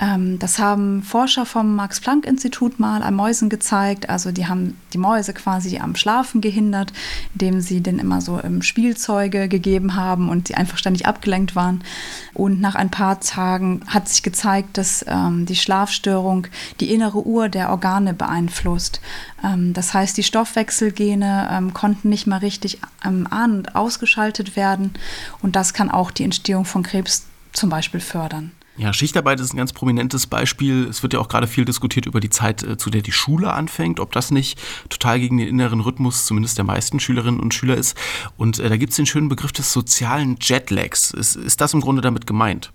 Ähm, 0.00 0.40
das 0.40 0.58
haben 0.58 1.02
Forscher 1.02 1.46
vom 1.46 1.76
Max-Planck-Institut 1.76 2.80
mal 2.80 3.02
an 3.02 3.14
Mäusen 3.14 3.48
gezeigt. 3.48 4.08
Also 4.08 4.32
die 4.32 4.46
haben 4.46 4.76
die 4.92 4.98
Mäuse 4.98 5.32
quasi 5.32 5.78
am 5.78 5.94
Schlafen 5.94 6.40
gehindert, 6.40 6.92
indem 7.34 7.60
sie 7.60 7.80
denen 7.80 8.00
immer 8.00 8.20
so 8.20 8.40
Spielzeuge 8.60 9.48
gegeben 9.48 9.94
haben 9.94 10.28
und 10.28 10.48
sie 10.48 10.56
einfach 10.56 10.78
ständig 10.78 11.06
abgelenkt 11.06 11.54
waren. 11.54 11.84
Und 12.32 12.60
nach 12.60 12.74
ein 12.74 12.90
paar 12.90 13.20
Tagen 13.20 13.82
hat 13.86 14.08
sich 14.08 14.22
gezeigt, 14.24 14.78
dass 14.78 15.04
ähm, 15.06 15.46
die 15.46 15.56
Schlafstörung 15.56 16.48
die 16.80 16.92
innere 16.92 17.24
Uhr 17.24 17.48
der 17.48 17.70
Organe 17.70 18.14
beeinflusst. 18.14 19.00
Ähm, 19.44 19.74
das 19.74 19.94
heißt, 19.94 20.16
die 20.16 20.24
Stoffwechselgene 20.24 21.48
ähm, 21.52 21.72
konnten 21.72 22.08
nicht 22.08 22.26
mehr 22.26 22.42
richtig 22.42 22.80
ähm, 23.04 23.28
an- 23.30 23.58
und 23.58 23.76
ausgeschaltet 23.76 24.56
werden. 24.56 24.94
Und 25.40 25.54
das 25.54 25.72
kann 25.72 25.90
auch 25.90 26.10
die 26.10 26.24
Entstehung 26.24 26.64
von 26.64 26.82
Krebs 26.82 27.26
zum 27.52 27.70
Beispiel 27.70 28.00
fördern. 28.00 28.50
Ja, 28.76 28.92
Schichtarbeit 28.92 29.38
ist 29.38 29.54
ein 29.54 29.56
ganz 29.56 29.72
prominentes 29.72 30.26
Beispiel. 30.26 30.88
Es 30.88 31.02
wird 31.02 31.12
ja 31.12 31.20
auch 31.20 31.28
gerade 31.28 31.46
viel 31.46 31.64
diskutiert 31.64 32.06
über 32.06 32.18
die 32.18 32.30
Zeit, 32.30 32.64
äh, 32.64 32.76
zu 32.76 32.90
der 32.90 33.02
die 33.02 33.12
Schule 33.12 33.52
anfängt, 33.52 34.00
ob 34.00 34.10
das 34.12 34.32
nicht 34.32 34.60
total 34.88 35.20
gegen 35.20 35.38
den 35.38 35.46
inneren 35.46 35.80
Rhythmus 35.80 36.26
zumindest 36.26 36.58
der 36.58 36.64
meisten 36.64 36.98
Schülerinnen 36.98 37.38
und 37.38 37.54
Schüler 37.54 37.76
ist. 37.76 37.96
Und 38.36 38.58
äh, 38.58 38.68
da 38.68 38.76
gibt 38.76 38.90
es 38.90 38.96
den 38.96 39.06
schönen 39.06 39.28
Begriff 39.28 39.52
des 39.52 39.72
sozialen 39.72 40.38
Jetlags. 40.40 41.12
Ist, 41.12 41.36
ist 41.36 41.60
das 41.60 41.72
im 41.72 41.80
Grunde 41.80 42.02
damit 42.02 42.26
gemeint? 42.26 42.72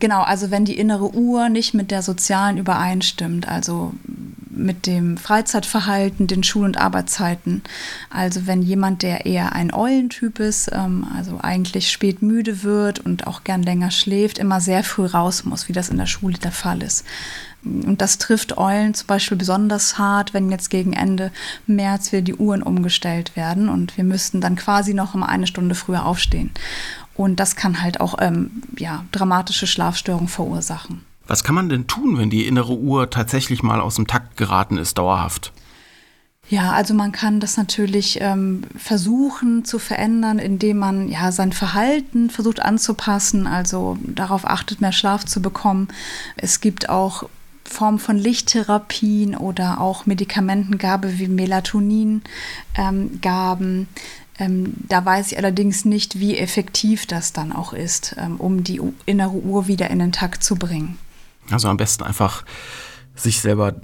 Genau, 0.00 0.22
also 0.22 0.50
wenn 0.50 0.64
die 0.64 0.78
innere 0.78 1.14
Uhr 1.14 1.48
nicht 1.48 1.74
mit 1.74 1.90
der 1.90 2.02
sozialen 2.02 2.58
übereinstimmt, 2.58 3.48
also 3.48 3.94
mit 4.56 4.86
dem 4.86 5.16
Freizeitverhalten, 5.16 6.26
den 6.26 6.42
Schul- 6.44 6.64
und 6.64 6.78
Arbeitszeiten. 6.78 7.62
Also 8.10 8.46
wenn 8.46 8.62
jemand, 8.62 9.02
der 9.02 9.26
eher 9.26 9.52
ein 9.52 9.72
Eulentyp 9.72 10.38
ist, 10.38 10.70
ähm, 10.72 11.06
also 11.16 11.38
eigentlich 11.42 11.90
spät 11.90 12.22
müde 12.22 12.62
wird 12.62 13.00
und 13.00 13.26
auch 13.26 13.44
gern 13.44 13.62
länger 13.62 13.90
schläft, 13.90 14.38
immer 14.38 14.60
sehr 14.60 14.84
früh 14.84 15.06
raus 15.06 15.44
muss, 15.44 15.68
wie 15.68 15.72
das 15.72 15.88
in 15.88 15.98
der 15.98 16.06
Schule 16.06 16.38
der 16.38 16.52
Fall 16.52 16.82
ist. 16.82 17.04
Und 17.64 18.02
das 18.02 18.18
trifft 18.18 18.58
Eulen 18.58 18.92
zum 18.92 19.06
Beispiel 19.06 19.38
besonders 19.38 19.96
hart, 19.96 20.34
wenn 20.34 20.50
jetzt 20.50 20.68
gegen 20.68 20.92
Ende 20.92 21.32
März 21.66 22.12
wieder 22.12 22.20
die 22.20 22.34
Uhren 22.34 22.62
umgestellt 22.62 23.36
werden 23.36 23.70
und 23.70 23.96
wir 23.96 24.04
müssten 24.04 24.42
dann 24.42 24.56
quasi 24.56 24.92
noch 24.92 25.14
immer 25.14 25.30
eine 25.30 25.46
Stunde 25.46 25.74
früher 25.74 26.04
aufstehen. 26.04 26.50
Und 27.16 27.38
das 27.40 27.56
kann 27.56 27.80
halt 27.82 28.00
auch 28.00 28.16
ähm, 28.20 28.62
ja, 28.76 29.04
dramatische 29.12 29.66
Schlafstörungen 29.66 30.28
verursachen. 30.28 31.02
Was 31.26 31.44
kann 31.44 31.54
man 31.54 31.68
denn 31.68 31.86
tun, 31.86 32.18
wenn 32.18 32.28
die 32.28 32.46
innere 32.46 32.76
Uhr 32.76 33.08
tatsächlich 33.08 33.62
mal 33.62 33.80
aus 33.80 33.94
dem 33.96 34.06
Takt 34.06 34.36
geraten 34.36 34.76
ist, 34.76 34.98
dauerhaft? 34.98 35.52
Ja, 36.50 36.72
also 36.72 36.92
man 36.92 37.10
kann 37.10 37.40
das 37.40 37.56
natürlich 37.56 38.18
ähm, 38.20 38.64
versuchen 38.76 39.64
zu 39.64 39.78
verändern, 39.78 40.38
indem 40.38 40.78
man 40.78 41.08
ja 41.08 41.32
sein 41.32 41.52
Verhalten 41.52 42.28
versucht 42.28 42.60
anzupassen, 42.60 43.46
also 43.46 43.96
darauf 44.02 44.46
achtet, 44.46 44.82
mehr 44.82 44.92
Schlaf 44.92 45.24
zu 45.24 45.40
bekommen. 45.40 45.88
Es 46.36 46.60
gibt 46.60 46.90
auch 46.90 47.30
Formen 47.64 47.98
von 47.98 48.18
Lichttherapien 48.18 49.34
oder 49.34 49.80
auch 49.80 50.04
Medikamentengabe 50.04 51.18
wie 51.18 51.28
Melatoningaben. 51.28 52.22
Ähm, 52.76 53.88
ähm, 54.38 54.74
da 54.88 55.04
weiß 55.04 55.32
ich 55.32 55.38
allerdings 55.38 55.84
nicht, 55.84 56.18
wie 56.18 56.36
effektiv 56.36 57.06
das 57.06 57.32
dann 57.32 57.52
auch 57.52 57.72
ist, 57.72 58.16
ähm, 58.18 58.36
um 58.36 58.64
die 58.64 58.80
innere 59.06 59.34
Uhr 59.34 59.68
wieder 59.68 59.90
in 59.90 59.98
den 59.98 60.12
Takt 60.12 60.42
zu 60.42 60.56
bringen. 60.56 60.98
Also 61.50 61.68
am 61.68 61.76
besten 61.76 62.02
einfach 62.02 62.44
sich 63.16 63.40
selber 63.40 63.74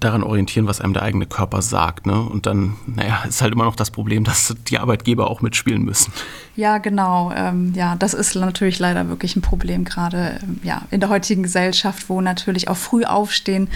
daran 0.00 0.24
orientieren, 0.24 0.66
was 0.66 0.80
einem 0.80 0.94
der 0.94 1.04
eigene 1.04 1.26
Körper 1.26 1.62
sagt. 1.62 2.06
Ne? 2.06 2.20
Und 2.20 2.46
dann, 2.46 2.76
naja, 2.86 3.22
ist 3.28 3.40
halt 3.40 3.52
immer 3.52 3.64
noch 3.64 3.76
das 3.76 3.90
Problem, 3.90 4.24
dass 4.24 4.54
die 4.68 4.78
Arbeitgeber 4.78 5.30
auch 5.30 5.42
mitspielen 5.42 5.82
müssen. 5.82 6.12
Ja, 6.56 6.78
genau. 6.78 7.30
Ähm, 7.34 7.72
ja, 7.76 7.94
das 7.94 8.14
ist 8.14 8.34
natürlich 8.34 8.80
leider 8.80 9.08
wirklich 9.08 9.36
ein 9.36 9.42
Problem, 9.42 9.84
gerade 9.84 10.40
ähm, 10.42 10.58
ja, 10.64 10.82
in 10.90 10.98
der 10.98 11.08
heutigen 11.08 11.44
Gesellschaft, 11.44 12.08
wo 12.08 12.20
natürlich 12.20 12.68
auch 12.68 12.76
früh 12.76 13.04
aufstehen 13.04 13.68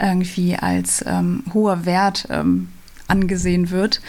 irgendwie 0.00 0.54
als 0.54 1.04
ähm, 1.04 1.42
hoher 1.52 1.84
Wert 1.84 2.28
ähm, 2.30 2.68
angesehen 3.08 3.70
wird. 3.70 4.00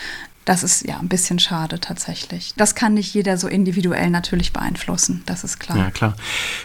Das 0.46 0.64
ist 0.64 0.88
ja 0.88 0.98
ein 0.98 1.08
bisschen 1.08 1.38
schade 1.38 1.80
tatsächlich. 1.80 2.54
Das 2.58 2.74
kann 2.74 2.96
nicht 2.96 3.14
jeder 3.14 3.38
so 3.38 3.48
individuell 3.48 4.10
natürlich 4.10 4.52
beeinflussen, 4.52 5.22
das 5.28 5.44
ist 5.44 5.60
klar. 5.60 5.78
Ja, 5.78 5.92
klar. 5.92 6.16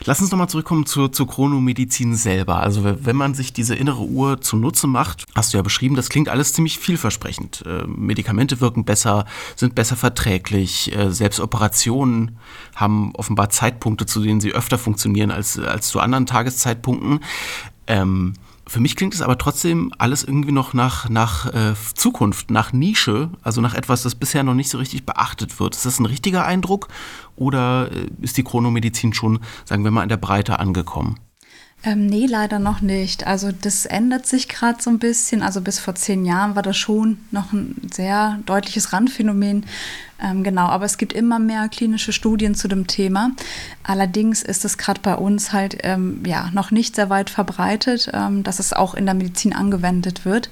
Lass 0.04 0.20
uns 0.20 0.30
nochmal 0.30 0.48
zurückkommen 0.48 0.86
zur, 0.86 1.12
zur 1.12 1.28
Chronomedizin 1.28 2.14
selber. 2.14 2.60
Also 2.60 2.84
wenn 2.84 3.16
man 3.16 3.34
sich 3.34 3.52
diese 3.52 3.74
innere 3.74 4.02
Uhr 4.02 4.40
zunutze 4.40 4.86
macht, 4.86 5.24
hast 5.34 5.52
du 5.52 5.58
ja 5.58 5.62
beschrieben, 5.62 5.94
das 5.94 6.08
klingt 6.08 6.30
alles 6.30 6.54
ziemlich 6.54 6.78
vielversprechend. 6.78 7.64
Äh, 7.66 7.86
Medikamente 7.86 8.60
wirken 8.60 8.84
besser, 8.84 9.26
sind 9.56 9.74
besser 9.74 9.96
verträglich, 9.96 10.96
äh, 10.96 11.10
selbst 11.10 11.40
Operationen 11.40 12.38
haben 12.74 13.14
offenbar 13.14 13.50
Zeitpunkte, 13.50 14.06
zu 14.06 14.22
denen 14.22 14.40
sie 14.40 14.52
öfter 14.52 14.78
funktionieren 14.78 15.30
als, 15.30 15.58
als 15.58 15.88
zu 15.88 16.00
anderen 16.00 16.24
Tageszeitpunkten. 16.24 17.20
Ähm, 17.86 18.34
für 18.68 18.80
mich 18.80 18.96
klingt 18.96 19.14
es 19.14 19.22
aber 19.22 19.38
trotzdem 19.38 19.92
alles 19.98 20.24
irgendwie 20.24 20.52
noch 20.52 20.74
nach, 20.74 21.08
nach 21.08 21.52
äh, 21.54 21.74
Zukunft, 21.94 22.50
nach 22.50 22.72
Nische, 22.72 23.30
also 23.42 23.60
nach 23.60 23.74
etwas, 23.74 24.02
das 24.02 24.16
bisher 24.16 24.42
noch 24.42 24.54
nicht 24.54 24.70
so 24.70 24.78
richtig 24.78 25.06
beachtet 25.06 25.60
wird. 25.60 25.76
Ist 25.76 25.86
das 25.86 26.00
ein 26.00 26.06
richtiger 26.06 26.44
Eindruck 26.44 26.88
oder 27.36 27.90
äh, 27.92 28.08
ist 28.20 28.36
die 28.36 28.42
Chronomedizin 28.42 29.12
schon, 29.12 29.40
sagen 29.64 29.84
wir 29.84 29.92
mal, 29.92 30.02
in 30.02 30.08
der 30.08 30.16
Breite 30.16 30.58
angekommen? 30.58 31.20
Ähm, 31.84 32.06
nee, 32.06 32.26
leider 32.26 32.58
noch 32.58 32.80
nicht. 32.80 33.26
Also 33.26 33.52
das 33.52 33.86
ändert 33.86 34.26
sich 34.26 34.48
gerade 34.48 34.82
so 34.82 34.90
ein 34.90 34.98
bisschen. 34.98 35.42
Also 35.42 35.60
bis 35.60 35.78
vor 35.78 35.94
zehn 35.94 36.24
Jahren 36.24 36.56
war 36.56 36.62
das 36.62 36.76
schon 36.76 37.18
noch 37.30 37.52
ein 37.52 37.76
sehr 37.92 38.40
deutliches 38.46 38.92
Randphänomen. 38.92 39.66
Ähm, 40.22 40.42
genau, 40.42 40.66
aber 40.66 40.86
es 40.86 40.96
gibt 40.96 41.12
immer 41.12 41.38
mehr 41.38 41.68
klinische 41.68 42.12
Studien 42.12 42.54
zu 42.54 42.68
dem 42.68 42.86
Thema. 42.86 43.32
Allerdings 43.82 44.42
ist 44.42 44.64
es 44.64 44.78
gerade 44.78 45.00
bei 45.00 45.14
uns 45.14 45.52
halt 45.52 45.78
ähm, 45.82 46.22
ja 46.26 46.50
noch 46.52 46.70
nicht 46.70 46.96
sehr 46.96 47.10
weit 47.10 47.28
verbreitet, 47.30 48.10
ähm, 48.12 48.42
dass 48.42 48.58
es 48.58 48.72
auch 48.72 48.94
in 48.94 49.04
der 49.04 49.14
Medizin 49.14 49.52
angewendet 49.52 50.24
wird. 50.24 50.50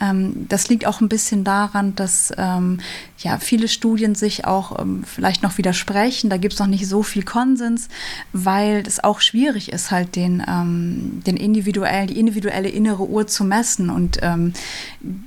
Ähm, 0.00 0.46
das 0.48 0.68
liegt 0.68 0.86
auch 0.86 1.00
ein 1.00 1.08
bisschen 1.08 1.44
daran, 1.44 1.94
dass 1.94 2.32
ähm, 2.38 2.78
ja 3.18 3.38
viele 3.38 3.68
Studien 3.68 4.14
sich 4.14 4.46
auch 4.46 4.78
ähm, 4.80 5.04
vielleicht 5.04 5.42
noch 5.42 5.58
widersprechen. 5.58 6.30
Da 6.30 6.36
gibt 6.36 6.54
es 6.54 6.60
noch 6.60 6.68
nicht 6.68 6.86
so 6.86 7.02
viel 7.02 7.24
Konsens, 7.24 7.88
weil 8.32 8.82
es 8.86 9.02
auch 9.02 9.20
schwierig 9.20 9.72
ist, 9.72 9.90
halt 9.90 10.16
den, 10.16 10.42
den 11.26 11.36
individuellen, 11.36 12.06
die 12.06 12.18
individuelle 12.18 12.68
innere 12.68 13.08
Uhr 13.08 13.26
zu 13.26 13.44
messen. 13.44 13.90
Und 13.90 14.20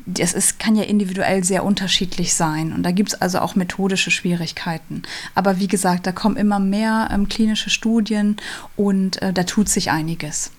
das 0.06 0.34
ist, 0.34 0.60
kann 0.60 0.76
ja 0.76 0.84
individuell 0.84 1.44
sehr 1.44 1.64
unterschiedlich 1.64 2.34
sein. 2.34 2.74
Und 2.74 2.84
da 2.84 2.92
gibt 2.92 3.10
es 3.14 3.22
also 3.22 3.40
auch 3.40 3.56
Methoden, 3.56 3.73
methodische 3.74 4.12
Schwierigkeiten. 4.12 5.02
Aber 5.36 5.60
wie 5.60 5.68
gesagt, 5.68 6.06
da 6.06 6.12
kommen 6.12 6.38
immer 6.38 6.60
mehr 6.60 7.10
ähm, 7.12 7.28
klinische 7.28 7.70
Studien 7.70 8.38
und 8.76 9.22
äh, 9.22 9.34
da 9.34 9.44
tut 9.44 9.68
sich 9.68 9.90
einiges. 9.90 10.52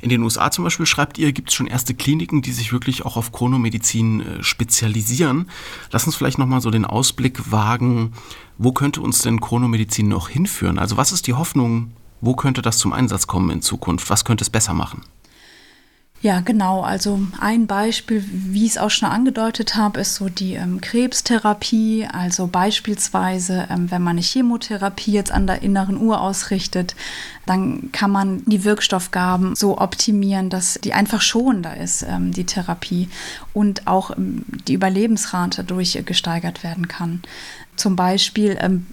In 0.00 0.08
den 0.08 0.22
USA 0.22 0.50
zum 0.50 0.64
Beispiel 0.64 0.86
schreibt 0.86 1.18
ihr, 1.18 1.32
gibt 1.32 1.50
es 1.50 1.54
schon 1.54 1.66
erste 1.66 1.94
Kliniken, 1.94 2.42
die 2.42 2.52
sich 2.52 2.72
wirklich 2.72 3.04
auch 3.06 3.16
auf 3.16 3.32
Chronomedizin 3.32 4.20
äh, 4.20 4.42
spezialisieren. 4.42 5.48
Lass 5.90 6.04
uns 6.04 6.16
vielleicht 6.16 6.38
nochmal 6.38 6.60
so 6.60 6.70
den 6.70 6.84
Ausblick 6.84 7.50
wagen, 7.50 8.12
wo 8.58 8.72
könnte 8.72 9.00
uns 9.00 9.22
denn 9.22 9.40
Chronomedizin 9.40 10.08
noch 10.08 10.28
hinführen? 10.28 10.78
Also 10.78 10.96
was 10.96 11.12
ist 11.12 11.26
die 11.26 11.34
Hoffnung, 11.34 11.92
wo 12.20 12.34
könnte 12.34 12.60
das 12.60 12.78
zum 12.78 12.92
Einsatz 12.92 13.26
kommen 13.26 13.50
in 13.50 13.62
Zukunft? 13.62 14.10
Was 14.10 14.24
könnte 14.24 14.42
es 14.42 14.50
besser 14.50 14.74
machen? 14.74 15.02
Ja, 16.20 16.40
genau. 16.40 16.80
Also 16.80 17.20
ein 17.38 17.68
Beispiel, 17.68 18.24
wie 18.28 18.64
ich 18.64 18.72
es 18.72 18.78
auch 18.78 18.90
schon 18.90 19.08
angedeutet 19.08 19.76
habe, 19.76 20.00
ist 20.00 20.16
so 20.16 20.28
die 20.28 20.54
ähm, 20.54 20.80
Krebstherapie. 20.80 22.08
Also 22.12 22.48
beispielsweise, 22.48 23.68
ähm, 23.70 23.88
wenn 23.92 24.02
man 24.02 24.16
eine 24.16 24.20
Chemotherapie 24.22 25.12
jetzt 25.12 25.30
an 25.30 25.46
der 25.46 25.62
inneren 25.62 25.96
Uhr 25.96 26.20
ausrichtet, 26.20 26.96
dann 27.46 27.92
kann 27.92 28.10
man 28.10 28.42
die 28.46 28.64
Wirkstoffgaben 28.64 29.54
so 29.54 29.78
optimieren, 29.78 30.50
dass 30.50 30.80
die 30.82 30.92
einfach 30.92 31.22
schonender 31.22 31.76
ist, 31.76 32.02
ähm, 32.02 32.32
die 32.32 32.44
Therapie, 32.44 33.08
und 33.54 33.86
auch 33.86 34.10
ähm, 34.10 34.44
die 34.66 34.74
Überlebensrate 34.74 35.62
durch 35.62 36.02
gesteigert 36.04 36.64
werden 36.64 36.88
kann 36.88 37.22
zum 37.78 37.96
Beispiel 37.96 38.58
ähm, 38.60 38.86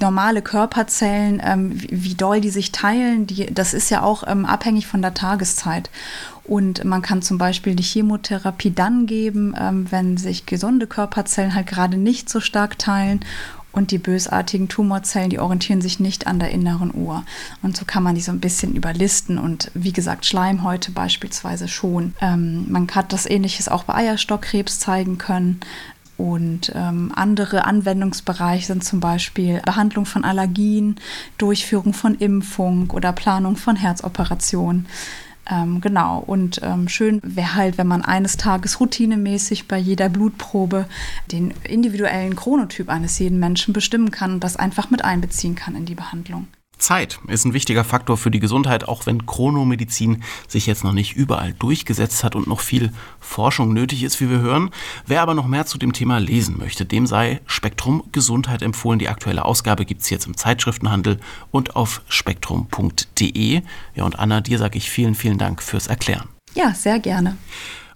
normale 0.00 0.42
Körperzellen, 0.42 1.40
ähm, 1.44 1.70
wie, 1.74 2.04
wie, 2.04 2.14
doll 2.14 2.40
die 2.40 2.50
sich 2.50 2.72
teilen, 2.72 3.26
die, 3.26 3.46
das 3.46 3.74
ist 3.74 3.90
ja 3.90 4.02
auch 4.02 4.24
ähm, 4.26 4.44
abhängig 4.44 4.86
von 4.86 5.02
der 5.02 5.14
Tageszeit. 5.14 5.90
Und 6.44 6.84
man 6.84 7.02
kann 7.02 7.22
zum 7.22 7.38
Beispiel 7.38 7.76
die 7.76 7.82
Chemotherapie 7.82 8.72
dann 8.72 9.06
geben, 9.06 9.54
ähm, 9.58 9.86
wenn 9.90 10.16
sich 10.16 10.46
gesunde 10.46 10.86
Körperzellen 10.86 11.54
halt 11.54 11.68
gerade 11.68 11.96
nicht 11.96 12.28
so 12.28 12.40
stark 12.40 12.78
teilen. 12.78 13.20
Und 13.72 13.92
die 13.92 13.98
bösartigen 13.98 14.68
Tumorzellen, 14.68 15.30
die 15.30 15.38
orientieren 15.38 15.80
sich 15.80 16.00
nicht 16.00 16.26
an 16.26 16.40
der 16.40 16.50
inneren 16.50 16.92
Uhr. 16.92 17.22
Und 17.62 17.76
so 17.76 17.84
kann 17.84 18.02
man 18.02 18.16
die 18.16 18.20
so 18.20 18.32
ein 18.32 18.40
bisschen 18.40 18.74
überlisten. 18.74 19.38
Und 19.38 19.70
wie 19.74 19.92
gesagt, 19.92 20.26
Schleimhäute 20.26 20.90
beispielsweise 20.90 21.68
schon. 21.68 22.14
Ähm, 22.20 22.66
man 22.68 22.88
hat 22.92 23.12
das 23.12 23.26
Ähnliches 23.30 23.68
auch 23.68 23.84
bei 23.84 23.94
Eierstockkrebs 23.94 24.80
zeigen 24.80 25.18
können. 25.18 25.60
Und 26.20 26.70
ähm, 26.74 27.12
andere 27.14 27.64
Anwendungsbereiche 27.64 28.66
sind 28.66 28.84
zum 28.84 29.00
Beispiel 29.00 29.62
Behandlung 29.64 30.04
von 30.04 30.22
Allergien, 30.22 30.96
Durchführung 31.38 31.94
von 31.94 32.14
Impfung 32.14 32.90
oder 32.90 33.10
Planung 33.12 33.56
von 33.56 33.74
Herzoperationen. 33.74 34.86
Ähm, 35.50 35.80
genau, 35.80 36.18
und 36.18 36.60
ähm, 36.62 36.88
schön 36.88 37.22
wäre 37.24 37.54
halt, 37.54 37.78
wenn 37.78 37.86
man 37.86 38.02
eines 38.02 38.36
Tages 38.36 38.80
routinemäßig 38.80 39.66
bei 39.66 39.78
jeder 39.78 40.10
Blutprobe 40.10 40.84
den 41.32 41.54
individuellen 41.64 42.36
Chronotyp 42.36 42.90
eines 42.90 43.18
jeden 43.18 43.38
Menschen 43.38 43.72
bestimmen 43.72 44.10
kann 44.10 44.34
und 44.34 44.44
das 44.44 44.56
einfach 44.56 44.90
mit 44.90 45.02
einbeziehen 45.02 45.54
kann 45.54 45.74
in 45.74 45.86
die 45.86 45.94
Behandlung. 45.94 46.48
Zeit 46.80 47.20
ist 47.28 47.44
ein 47.44 47.54
wichtiger 47.54 47.84
Faktor 47.84 48.16
für 48.16 48.30
die 48.30 48.40
Gesundheit, 48.40 48.88
auch 48.88 49.06
wenn 49.06 49.26
Chronomedizin 49.26 50.22
sich 50.48 50.66
jetzt 50.66 50.82
noch 50.82 50.92
nicht 50.92 51.14
überall 51.14 51.52
durchgesetzt 51.52 52.24
hat 52.24 52.34
und 52.34 52.46
noch 52.46 52.60
viel 52.60 52.92
Forschung 53.20 53.72
nötig 53.72 54.02
ist, 54.02 54.20
wie 54.20 54.28
wir 54.28 54.40
hören. 54.40 54.70
Wer 55.06 55.22
aber 55.22 55.34
noch 55.34 55.46
mehr 55.46 55.66
zu 55.66 55.78
dem 55.78 55.92
Thema 55.92 56.18
lesen 56.18 56.58
möchte, 56.58 56.84
dem 56.84 57.06
sei 57.06 57.40
Spektrum 57.46 58.02
Gesundheit 58.12 58.62
empfohlen. 58.62 58.98
Die 58.98 59.08
aktuelle 59.08 59.44
Ausgabe 59.44 59.84
gibt 59.84 60.02
es 60.02 60.10
jetzt 60.10 60.26
im 60.26 60.36
Zeitschriftenhandel 60.36 61.20
und 61.50 61.76
auf 61.76 62.02
spektrum.de. 62.08 63.62
Ja, 63.94 64.04
und 64.04 64.18
Anna, 64.18 64.40
dir 64.40 64.58
sage 64.58 64.78
ich 64.78 64.90
vielen, 64.90 65.14
vielen 65.14 65.38
Dank 65.38 65.62
fürs 65.62 65.86
Erklären. 65.86 66.28
Ja, 66.54 66.74
sehr 66.74 66.98
gerne. 66.98 67.36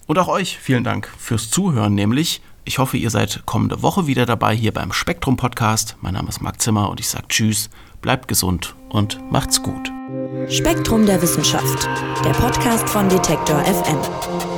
Und 0.07 0.19
auch 0.19 0.29
euch 0.29 0.59
vielen 0.59 0.85
Dank 0.85 1.11
fürs 1.19 1.51
Zuhören, 1.51 1.95
nämlich 1.95 2.43
ich 2.65 2.79
hoffe, 2.79 2.97
ihr 2.97 3.11
seid 3.11 3.43
kommende 3.47 3.83
Woche 3.83 4.07
wieder 4.07 4.27
dabei 4.27 4.55
hier 4.55 4.73
beim 4.73 4.93
Spektrum 4.93 5.37
Podcast. 5.37 5.97
Mein 6.01 6.15
Name 6.15 6.29
ist 6.29 6.41
Marc 6.41 6.61
Zimmer 6.61 6.91
und 6.91 7.01
ich 7.01 7.09
sage 7.09 7.29
Tschüss 7.29 7.71
bleibt 8.05 8.29
gesund 8.29 8.75
und 8.91 9.19
macht's 9.33 9.63
gut. 9.63 9.91
Spektrum 10.51 11.07
der 11.07 11.23
Wissenschaft, 11.23 11.89
der 12.23 12.33
Podcast 12.33 12.87
von 12.87 13.09
Detektor 13.09 13.61
FM. 13.61 14.54